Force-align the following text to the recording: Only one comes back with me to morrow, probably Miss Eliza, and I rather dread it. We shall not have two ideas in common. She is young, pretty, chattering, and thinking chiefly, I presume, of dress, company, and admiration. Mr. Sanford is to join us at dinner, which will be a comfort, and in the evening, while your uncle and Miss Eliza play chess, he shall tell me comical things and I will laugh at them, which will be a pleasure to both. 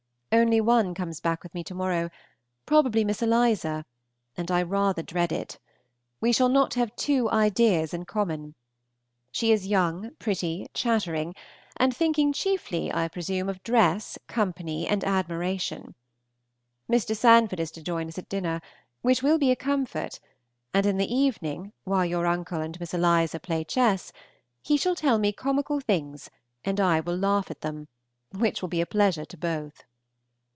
Only 0.33 0.61
one 0.61 0.93
comes 0.93 1.19
back 1.19 1.43
with 1.43 1.53
me 1.53 1.61
to 1.65 1.75
morrow, 1.75 2.09
probably 2.65 3.03
Miss 3.03 3.21
Eliza, 3.21 3.85
and 4.37 4.49
I 4.49 4.61
rather 4.63 5.03
dread 5.03 5.33
it. 5.33 5.59
We 6.21 6.31
shall 6.31 6.47
not 6.47 6.75
have 6.75 6.95
two 6.95 7.29
ideas 7.29 7.93
in 7.93 8.05
common. 8.05 8.55
She 9.33 9.51
is 9.51 9.67
young, 9.67 10.11
pretty, 10.19 10.67
chattering, 10.73 11.35
and 11.75 11.93
thinking 11.93 12.31
chiefly, 12.31 12.93
I 12.93 13.09
presume, 13.09 13.49
of 13.49 13.61
dress, 13.61 14.17
company, 14.27 14.87
and 14.87 15.03
admiration. 15.03 15.95
Mr. 16.89 17.13
Sanford 17.13 17.59
is 17.59 17.69
to 17.71 17.83
join 17.83 18.07
us 18.07 18.17
at 18.17 18.29
dinner, 18.29 18.61
which 19.01 19.21
will 19.21 19.37
be 19.37 19.51
a 19.51 19.55
comfort, 19.57 20.17
and 20.73 20.85
in 20.85 20.95
the 20.95 21.13
evening, 21.13 21.73
while 21.83 22.05
your 22.05 22.25
uncle 22.25 22.61
and 22.61 22.79
Miss 22.79 22.93
Eliza 22.93 23.37
play 23.41 23.65
chess, 23.65 24.13
he 24.61 24.77
shall 24.77 24.95
tell 24.95 25.17
me 25.19 25.33
comical 25.33 25.81
things 25.81 26.29
and 26.63 26.79
I 26.79 27.01
will 27.01 27.17
laugh 27.17 27.51
at 27.51 27.59
them, 27.59 27.89
which 28.31 28.61
will 28.61 28.69
be 28.69 28.79
a 28.79 28.85
pleasure 28.85 29.25
to 29.25 29.37
both. 29.37 29.83